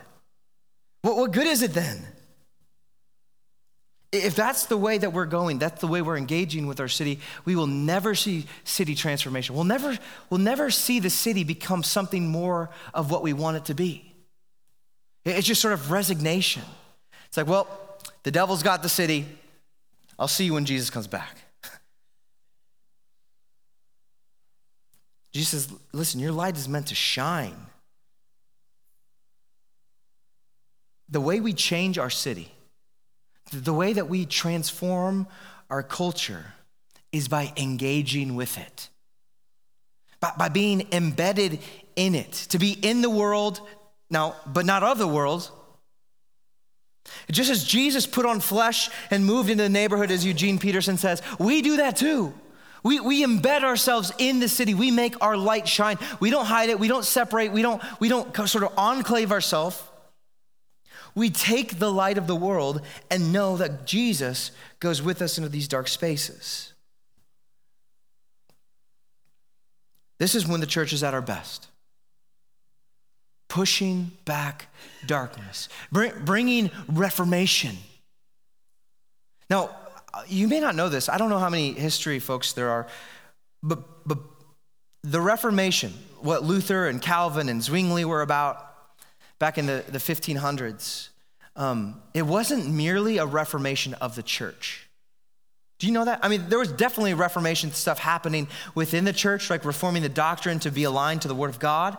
[1.02, 2.04] What, what good is it then?
[4.12, 7.18] If that's the way that we're going, that's the way we're engaging with our city,
[7.44, 9.56] we will never see city transformation.
[9.56, 9.98] We'll never,
[10.30, 14.14] we'll never see the city become something more of what we want it to be.
[15.24, 16.62] It's just sort of resignation.
[17.26, 17.66] It's like, well,
[18.22, 19.26] the devil's got the city.
[20.18, 21.38] I'll see you when Jesus comes back.
[25.34, 27.56] Jesus says, listen, your light is meant to shine.
[31.08, 32.52] The way we change our city,
[33.52, 35.26] the way that we transform
[35.68, 36.54] our culture
[37.10, 38.88] is by engaging with it,
[40.20, 41.58] by, by being embedded
[41.96, 43.60] in it, to be in the world,
[44.10, 45.50] now, but not of the world.
[47.30, 51.22] Just as Jesus put on flesh and moved into the neighborhood, as Eugene Peterson says,
[51.40, 52.32] we do that too.
[52.84, 54.74] We, we embed ourselves in the city.
[54.74, 55.98] We make our light shine.
[56.20, 56.78] We don't hide it.
[56.78, 57.50] We don't separate.
[57.50, 59.82] We don't, we don't sort of enclave ourselves.
[61.14, 65.48] We take the light of the world and know that Jesus goes with us into
[65.48, 66.72] these dark spaces.
[70.18, 71.68] This is when the church is at our best.
[73.48, 74.66] Pushing back
[75.06, 77.76] darkness, bringing reformation.
[79.48, 79.70] Now,
[80.26, 81.08] you may not know this.
[81.08, 82.86] I don't know how many history folks there are,
[83.62, 84.18] but, but
[85.02, 88.74] the Reformation, what Luther and Calvin and Zwingli were about
[89.38, 91.08] back in the, the 1500s,
[91.56, 94.88] um, it wasn't merely a reformation of the church.
[95.78, 96.20] Do you know that?
[96.22, 100.58] I mean, there was definitely Reformation stuff happening within the church, like reforming the doctrine
[100.60, 101.98] to be aligned to the Word of God.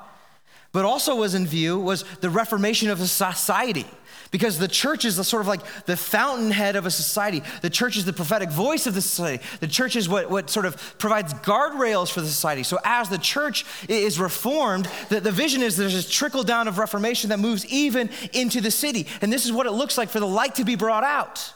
[0.75, 3.85] But also was in view was the reformation of the society.
[4.29, 7.41] Because the church is the sort of like the fountainhead of a society.
[7.61, 9.41] The church is the prophetic voice of the society.
[9.61, 12.63] The church is what, what sort of provides guardrails for the society.
[12.63, 16.77] So as the church is reformed, the, the vision is there's this trickle down of
[16.77, 19.07] reformation that moves even into the city.
[19.21, 21.53] And this is what it looks like for the light to be brought out.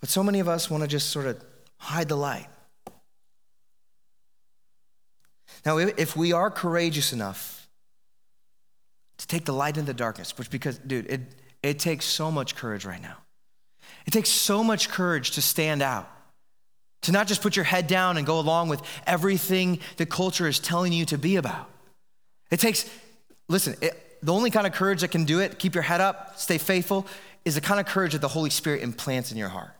[0.00, 1.44] But so many of us want to just sort of
[1.76, 2.46] hide the light.
[5.64, 7.68] Now, if we are courageous enough
[9.18, 11.20] to take the light in the darkness, which because, dude, it,
[11.62, 13.18] it takes so much courage right now.
[14.06, 16.10] It takes so much courage to stand out,
[17.02, 20.58] to not just put your head down and go along with everything the culture is
[20.58, 21.68] telling you to be about.
[22.50, 22.88] It takes,
[23.48, 26.38] listen, it, the only kind of courage that can do it, keep your head up,
[26.38, 27.06] stay faithful,
[27.44, 29.70] is the kind of courage that the Holy Spirit implants in your heart.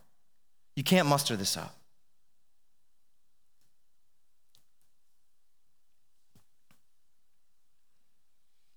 [0.75, 1.75] You can't muster this up.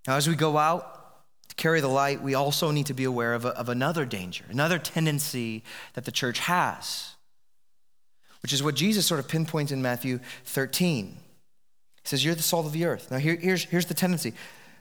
[0.07, 3.35] Now, as we go out to carry the light, we also need to be aware
[3.35, 5.63] of, a, of another danger, another tendency
[5.95, 7.15] that the church has,
[8.43, 11.07] which is what Jesus sort of pinpoints in Matthew 13.
[11.07, 13.11] He says, You're the salt of the earth.
[13.11, 14.35] Now, here, here's, here's the tendency.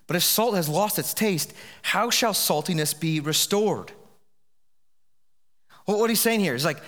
[0.07, 3.93] But if salt has lost its taste, how shall saltiness be restored?
[5.87, 6.81] Well, what he's saying here is like,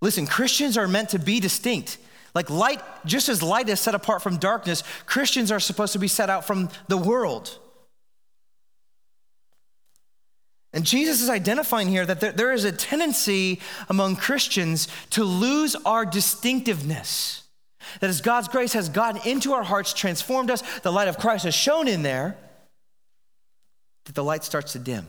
[0.00, 1.98] listen, Christians are meant to be distinct.
[2.34, 6.08] Like light, just as light is set apart from darkness, Christians are supposed to be
[6.08, 7.58] set out from the world.
[10.76, 15.74] And Jesus is identifying here that there, there is a tendency among Christians to lose
[15.74, 17.44] our distinctiveness,
[18.00, 21.44] That as God's grace has gotten into our hearts, transformed us, the light of Christ
[21.46, 22.36] has shone in there,
[24.04, 25.06] that the light starts to dim.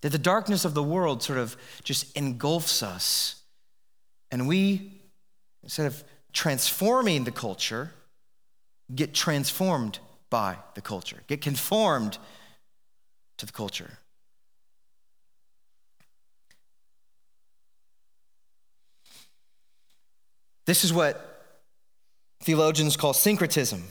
[0.00, 3.36] That the darkness of the world sort of just engulfs us.
[4.32, 5.00] And we,
[5.62, 7.92] instead of transforming the culture,
[8.92, 12.18] get transformed by the culture, get conformed
[13.38, 13.99] to the culture.
[20.70, 21.56] This is what
[22.44, 23.82] theologians call syncretism,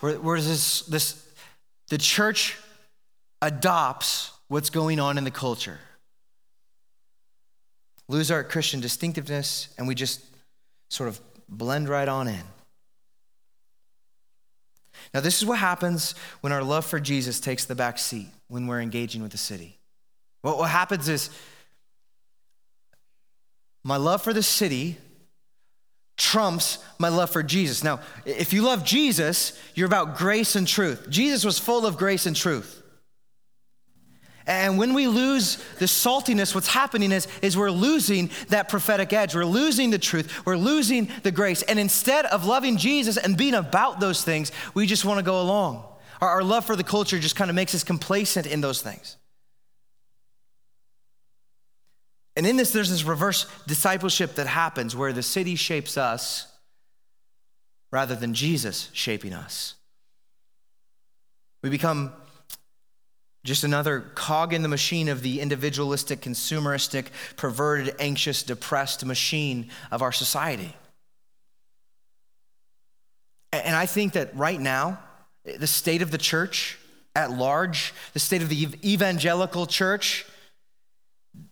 [0.00, 1.24] where, where this, this,
[1.88, 2.56] the church
[3.40, 5.78] adopts what's going on in the culture.
[8.08, 10.20] Lose our Christian distinctiveness, and we just
[10.90, 12.42] sort of blend right on in.
[15.14, 18.66] Now, this is what happens when our love for Jesus takes the back seat when
[18.66, 19.78] we're engaging with the city.
[20.42, 21.30] What, what happens is
[23.84, 24.96] my love for the city
[26.18, 27.82] trumps my love for Jesus.
[27.82, 31.08] Now, if you love Jesus, you're about grace and truth.
[31.08, 32.82] Jesus was full of grace and truth.
[34.46, 39.34] And when we lose the saltiness, what's happening is, is we're losing that prophetic edge.
[39.34, 40.44] We're losing the truth.
[40.46, 41.62] We're losing the grace.
[41.62, 45.40] And instead of loving Jesus and being about those things, we just want to go
[45.42, 45.84] along.
[46.22, 49.18] Our, our love for the culture just kind of makes us complacent in those things.
[52.38, 56.46] And in this, there's this reverse discipleship that happens where the city shapes us
[57.90, 59.74] rather than Jesus shaping us.
[61.64, 62.12] We become
[63.42, 70.00] just another cog in the machine of the individualistic, consumeristic, perverted, anxious, depressed machine of
[70.00, 70.76] our society.
[73.52, 75.00] And I think that right now,
[75.44, 76.78] the state of the church
[77.16, 80.24] at large, the state of the evangelical church,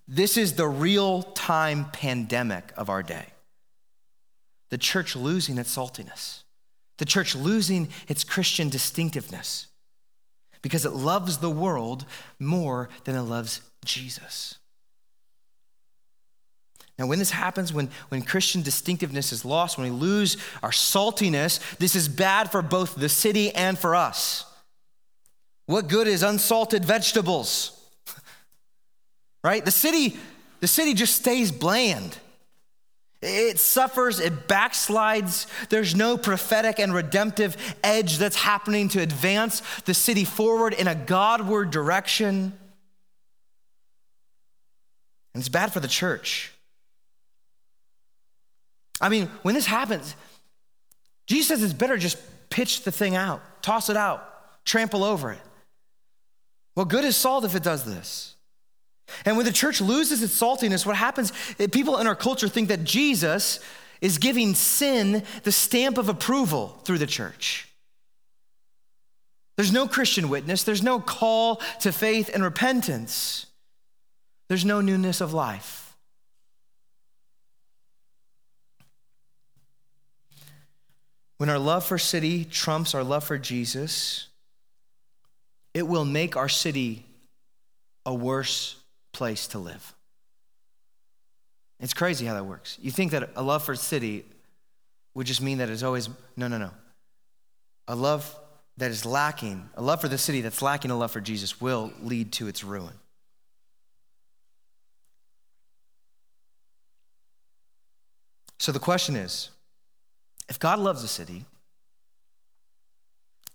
[0.08, 3.26] this is the real time pandemic of our day.
[4.70, 6.42] The church losing its saltiness,
[6.98, 9.66] the church losing its Christian distinctiveness
[10.62, 12.04] because it loves the world
[12.38, 14.56] more than it loves Jesus.
[16.98, 21.76] Now, when this happens, when, when Christian distinctiveness is lost, when we lose our saltiness,
[21.76, 24.46] this is bad for both the city and for us.
[25.66, 27.75] What good is unsalted vegetables?
[29.46, 29.64] Right?
[29.64, 30.16] The city,
[30.58, 32.18] the city just stays bland.
[33.22, 35.46] It suffers, it backslides.
[35.68, 40.96] There's no prophetic and redemptive edge that's happening to advance the city forward in a
[40.96, 42.58] Godward direction.
[45.32, 46.52] And it's bad for the church.
[49.00, 50.16] I mean, when this happens,
[51.28, 52.18] Jesus says it's better just
[52.50, 55.42] pitch the thing out, toss it out, trample over it.
[56.74, 58.35] Well, good is salt if it does this.
[59.24, 61.32] And when the church loses its saltiness, what happens?
[61.58, 63.60] Eh, people in our culture think that Jesus
[64.00, 67.68] is giving sin the stamp of approval through the church.
[69.56, 73.46] There's no Christian witness, there's no call to faith and repentance,
[74.48, 75.96] there's no newness of life.
[81.38, 84.28] When our love for city trumps our love for Jesus,
[85.74, 87.04] it will make our city
[88.06, 88.76] a worse
[89.16, 89.94] place to live.
[91.80, 92.78] It's crazy how that works.
[92.82, 94.26] You think that a love for city
[95.14, 96.70] would just mean that it's always, no, no, no.
[97.88, 98.38] A love
[98.76, 101.92] that is lacking, a love for the city that's lacking a love for Jesus will
[102.02, 102.92] lead to its ruin.
[108.58, 109.48] So the question is
[110.48, 111.46] if God loves a city,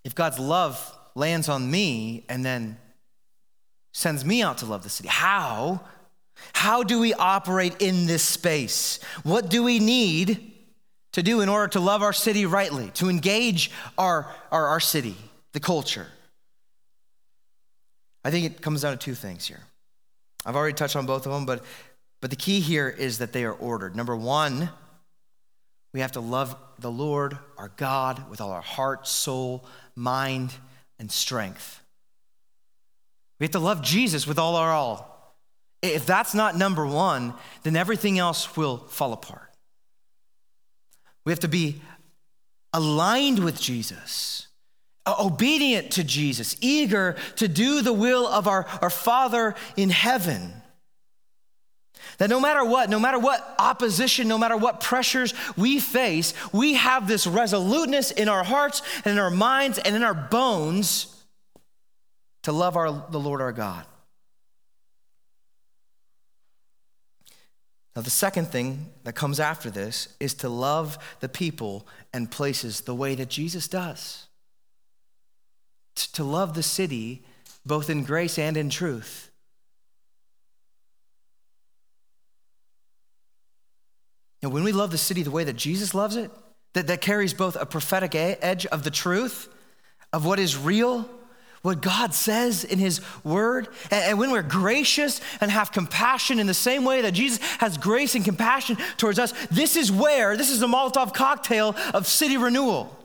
[0.04, 2.80] if God's love lands on me and then
[3.92, 5.10] sends me out to love the city.
[5.10, 5.82] How?
[6.54, 9.00] How do we operate in this space?
[9.24, 10.54] What do we need
[11.14, 15.16] to do in order to love our city rightly, to engage our, our, our city,
[15.54, 16.08] the culture?
[18.24, 19.62] I think it comes down to two things here.
[20.46, 21.64] I've already touched on both of them, but,
[22.22, 23.96] but the key here is that they are ordered.
[23.96, 24.70] Number one,
[25.94, 30.54] we have to love the Lord, our God, with all our heart, soul, mind,
[30.98, 31.82] and strength.
[33.42, 35.34] We have to love Jesus with all our all.
[35.82, 39.50] If that's not number one, then everything else will fall apart.
[41.26, 41.82] We have to be
[42.72, 44.48] aligned with Jesus,
[45.08, 50.54] obedient to Jesus, eager to do the will of our, our Father in heaven.
[52.20, 56.76] That no matter what, no matter what opposition, no matter what pressures we face, we
[56.76, 61.18] have this resoluteness in our hearts and in our minds and in our bones
[62.44, 63.86] to love our, the Lord our God.
[67.96, 72.82] Now, the second thing that comes after this is to love the people and places
[72.82, 74.28] the way that Jesus does.
[76.14, 77.24] To love the city
[77.66, 79.30] both in grace and in truth.
[84.42, 86.32] And when we love the city the way that Jesus loves it,
[86.74, 89.50] that, that carries both a prophetic edge of the truth,
[90.14, 91.08] of what is real,
[91.62, 93.68] what God says in His Word.
[93.90, 98.16] And, when we're gracious and have compassion in the same way that Jesus has grace
[98.16, 102.98] and compassion towards us, this is where, this is the Molotov cocktail of city renewal.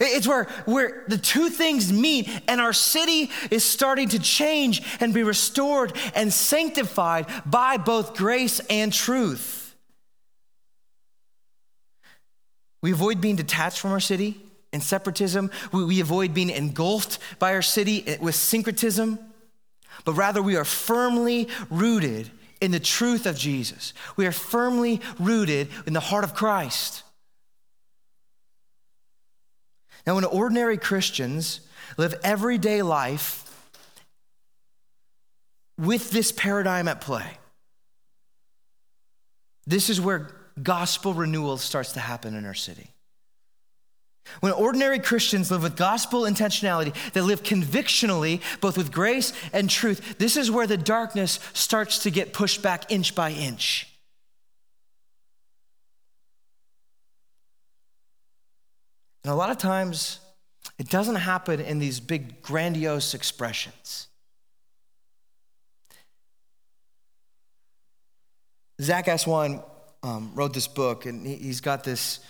[0.00, 5.12] It's where, where the two things meet, and our city is starting to change and
[5.12, 9.76] be restored and sanctified by both grace and truth.
[12.82, 14.40] We avoid being detached from our city
[14.72, 15.50] in separatism.
[15.72, 19.18] We, we avoid being engulfed by our city with syncretism,
[20.04, 23.94] but rather we are firmly rooted in the truth of Jesus.
[24.16, 27.02] We are firmly rooted in the heart of Christ.
[30.06, 31.60] Now, when ordinary Christians
[31.96, 33.46] live everyday life
[35.78, 37.38] with this paradigm at play,
[39.66, 40.30] this is where
[40.62, 42.90] gospel renewal starts to happen in our city.
[44.38, 50.18] When ordinary Christians live with gospel intentionality, they live convictionally, both with grace and truth,
[50.18, 53.88] this is where the darkness starts to get pushed back inch by inch.
[59.24, 60.20] And a lot of times,
[60.78, 64.06] it doesn't happen in these big, grandiose expressions.
[68.80, 69.62] Zack Eswine
[70.02, 72.20] um, wrote this book, and he, has got this,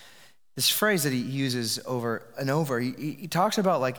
[0.61, 2.79] this phrase that he uses over and over.
[2.79, 3.97] He, he talks about like,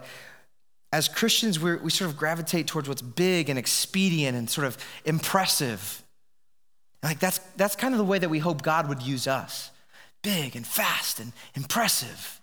[0.94, 4.78] as Christians, we we sort of gravitate towards what's big and expedient and sort of
[5.04, 6.04] impressive.
[7.02, 9.72] like that's, that's kind of the way that we hope God would use us
[10.22, 12.40] big and fast and impressive.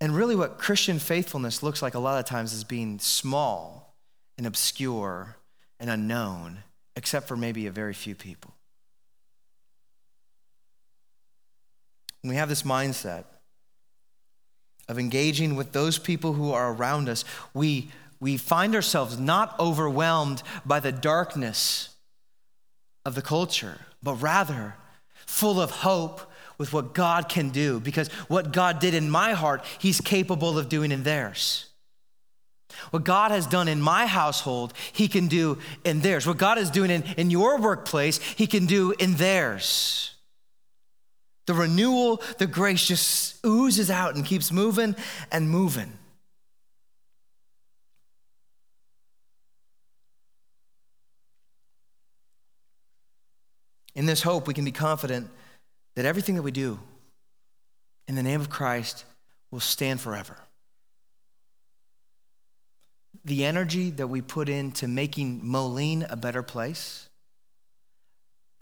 [0.00, 3.96] And really, what Christian faithfulness looks like a lot of times is being small
[4.38, 5.34] and obscure
[5.80, 6.58] and unknown,
[6.94, 8.51] except for maybe a very few people.
[12.22, 13.24] When we have this mindset
[14.88, 20.42] of engaging with those people who are around us, we, we find ourselves not overwhelmed
[20.64, 21.90] by the darkness
[23.04, 24.76] of the culture, but rather
[25.26, 26.20] full of hope
[26.58, 30.68] with what God can do because what God did in my heart, He's capable of
[30.68, 31.66] doing in theirs.
[32.90, 36.26] What God has done in my household, He can do in theirs.
[36.26, 40.11] What God is doing in, in your workplace, He can do in theirs.
[41.46, 44.94] The renewal, the grace just oozes out and keeps moving
[45.30, 45.92] and moving.
[53.94, 55.28] In this hope, we can be confident
[55.96, 56.78] that everything that we do
[58.08, 59.04] in the name of Christ
[59.50, 60.36] will stand forever.
[63.24, 67.08] The energy that we put into making Moline a better place,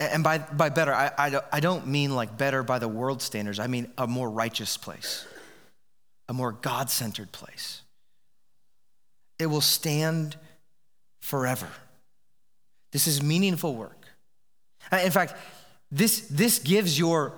[0.01, 1.11] and by, by better, I,
[1.51, 5.27] I, don't mean like better by the world standards, I mean a more righteous place,
[6.27, 7.83] a more God centered place.
[9.37, 10.37] It will stand
[11.19, 11.67] forever.
[12.91, 14.05] This is meaningful work.
[14.91, 15.35] Uh, in fact,
[15.91, 17.33] this, this gives your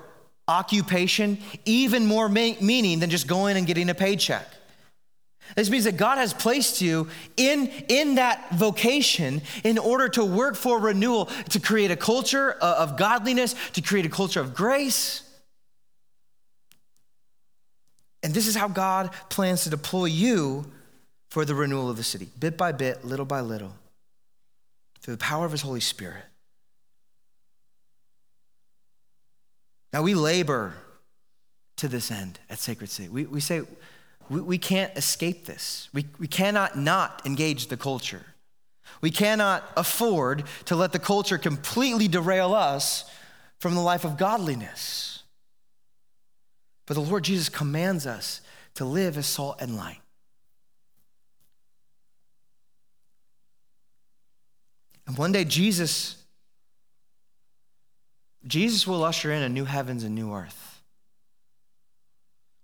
[0.47, 4.47] occupation even more meaning than just going and getting a paycheck.
[5.55, 10.55] This means that God has placed you in, in that vocation in order to work
[10.55, 15.21] for renewal, to create a culture uh, of godliness, to create a culture of grace.
[18.23, 20.65] And this is how God plans to deploy you
[21.29, 23.73] for the renewal of the city, bit by bit, little by little,
[25.01, 26.23] through the power of His Holy Spirit.
[29.91, 30.73] Now, we labor
[31.77, 33.09] to this end at Sacred City.
[33.09, 33.61] We, we say
[34.29, 38.25] we, we can't escape this, we, we cannot not engage the culture.
[39.01, 43.03] We cannot afford to let the culture completely derail us
[43.59, 45.23] from the life of godliness.
[46.85, 48.39] But the Lord Jesus commands us
[48.75, 49.99] to live as salt and light.
[55.05, 56.23] And one day, Jesus
[58.45, 60.81] Jesus will usher in a new heavens and new earth.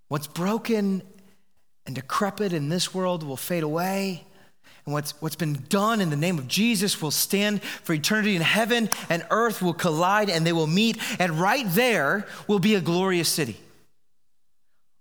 [0.09, 1.03] What's broken
[1.89, 4.23] and decrepit in this world will fade away.
[4.85, 8.43] And what's, what's been done in the name of Jesus will stand for eternity in
[8.43, 10.99] heaven, and earth will collide and they will meet.
[11.17, 13.57] And right there will be a glorious city.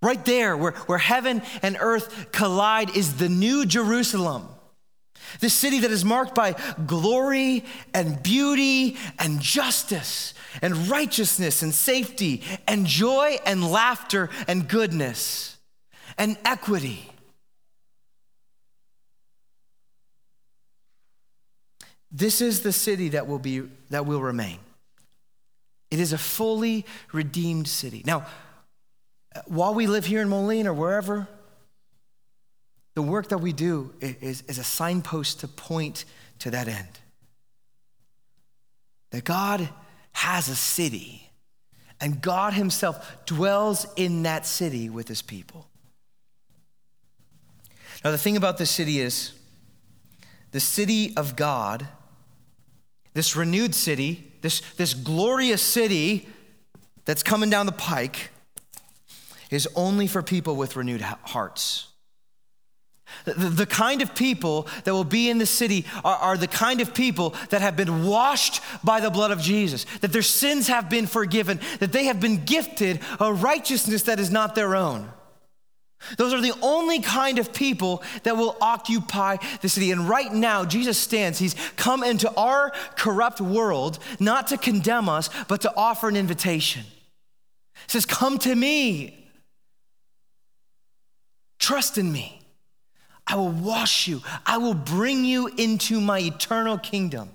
[0.01, 4.49] Right there, where, where heaven and earth collide, is the new Jerusalem.
[5.41, 10.33] This city that is marked by glory and beauty and justice
[10.63, 15.58] and righteousness and safety and joy and laughter and goodness
[16.19, 17.09] and equity.
[22.11, 24.59] This is the city that will be that will remain.
[25.91, 28.03] It is a fully redeemed city.
[28.05, 28.27] Now,
[29.47, 31.29] while we live here in Moline or wherever,
[32.95, 36.05] the work that we do is, is a signpost to point
[36.41, 36.89] to that end.
[39.13, 39.69] That God
[40.13, 41.31] has a city,
[42.01, 45.68] and God Himself dwells in that city with His people.
[48.05, 49.33] Now, the thing about this city is
[50.53, 51.89] the city of God,
[53.15, 56.29] this renewed city, this, this glorious city
[57.05, 58.31] that's coming down the pike,
[59.51, 61.89] is only for people with renewed hearts.
[63.25, 66.83] The, the, kind of people that will be in the city are, are, the kind
[66.83, 70.91] of people that have been washed by the blood of Jesus, that their sins have
[70.91, 75.11] been forgiven, that they have been gifted a righteousness that is not their own.
[76.17, 79.91] Those are the only kind of people that will occupy the city.
[79.91, 81.39] And right now, Jesus stands.
[81.39, 86.85] He's come into our corrupt world not to condemn us, but to offer an invitation.
[87.75, 89.29] He says, Come to me.
[91.59, 92.41] Trust in me.
[93.27, 94.23] I will wash you.
[94.47, 97.31] I will bring you into my eternal kingdom.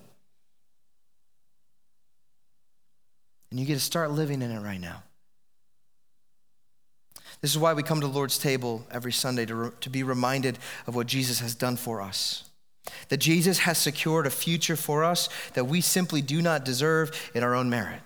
[3.52, 5.04] And you get to start living in it right now.
[7.44, 10.02] This is why we come to the Lord's table every Sunday to, re- to be
[10.02, 12.50] reminded of what Jesus has done for us.
[13.10, 17.44] That Jesus has secured a future for us that we simply do not deserve in
[17.44, 18.00] our own merit.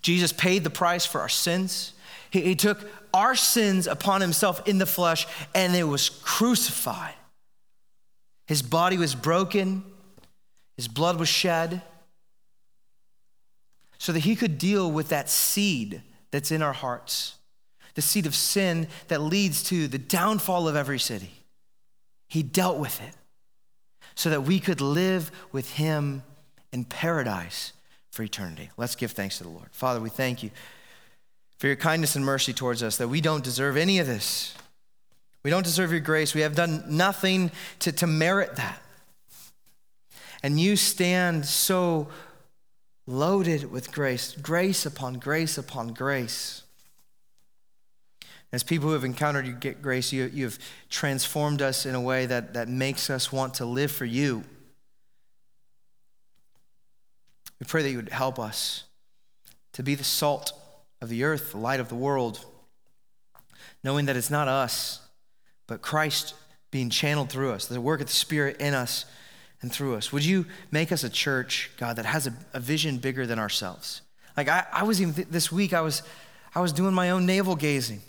[0.00, 1.92] Jesus paid the price for our sins.
[2.30, 7.12] He, he took our sins upon himself in the flesh and it was crucified.
[8.46, 9.84] His body was broken,
[10.74, 11.82] his blood was shed,
[13.98, 17.34] so that he could deal with that seed that's in our hearts
[17.94, 21.32] the seed of sin that leads to the downfall of every city.
[22.28, 23.14] He dealt with it
[24.14, 26.22] so that we could live with him
[26.72, 27.72] in paradise
[28.10, 28.70] for eternity.
[28.76, 29.68] Let's give thanks to the Lord.
[29.72, 30.50] Father, we thank you
[31.58, 34.54] for your kindness and mercy towards us, that we don't deserve any of this.
[35.42, 36.34] We don't deserve your grace.
[36.34, 38.80] We have done nothing to, to merit that.
[40.42, 42.08] And you stand so
[43.06, 46.62] loaded with grace, grace upon grace upon grace.
[48.52, 52.26] As people who have encountered your grace, you, you have transformed us in a way
[52.26, 54.42] that, that makes us want to live for you.
[57.60, 58.84] We pray that you would help us
[59.72, 60.52] to be the salt
[61.00, 62.44] of the earth, the light of the world,
[63.84, 65.00] knowing that it's not us,
[65.66, 66.34] but Christ
[66.70, 69.04] being channeled through us, the work of the Spirit in us
[69.62, 70.12] and through us.
[70.12, 74.02] Would you make us a church, God, that has a, a vision bigger than ourselves?
[74.36, 76.02] Like I, I was even th- this week, I was,
[76.54, 78.00] I was doing my own navel gazing.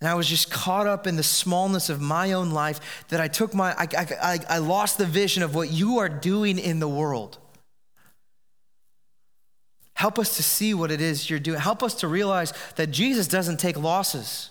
[0.00, 3.28] And I was just caught up in the smallness of my own life that I
[3.28, 3.88] took my, I,
[4.22, 7.38] I, I lost the vision of what you are doing in the world.
[9.94, 11.58] Help us to see what it is you're doing.
[11.58, 14.50] Help us to realize that Jesus doesn't take losses.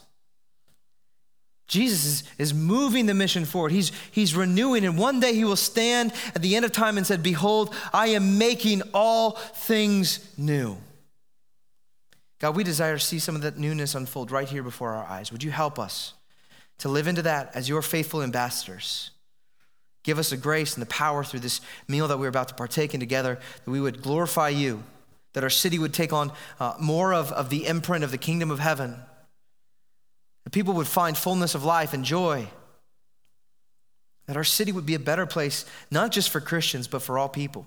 [1.68, 3.72] Jesus is, is moving the mission forward.
[3.72, 7.08] He's, he's renewing, and one day he will stand at the end of time and
[7.08, 10.78] said, Behold, I am making all things new.
[12.40, 15.32] God, we desire to see some of that newness unfold right here before our eyes.
[15.32, 16.14] Would you help us
[16.80, 19.12] to live into that as your faithful ambassadors?
[20.04, 22.94] Give us the grace and the power through this meal that we're about to partake
[22.94, 24.84] in together, that we would glorify you,
[25.34, 28.52] that our city would take on uh, more of, of the imprint of the kingdom
[28.52, 28.96] of heaven,
[30.44, 32.48] that people would find fullness of life and joy,
[34.28, 37.30] that our city would be a better place, not just for Christians, but for all
[37.30, 37.66] people.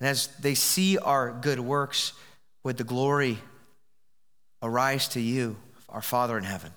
[0.00, 2.12] And as they see our good works,
[2.62, 3.38] would the glory
[4.62, 5.56] arise to you,
[5.88, 6.72] our Father in heaven,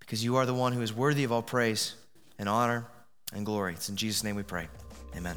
[0.00, 1.94] because you are the one who is worthy of all praise
[2.38, 2.86] and honor
[3.32, 3.74] and glory.
[3.74, 4.68] It's in Jesus' name we pray.
[5.16, 5.36] Amen.